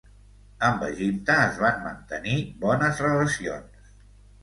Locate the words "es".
1.49-1.61